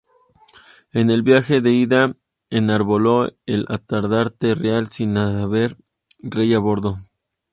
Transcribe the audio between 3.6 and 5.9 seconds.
estandarte real sin haber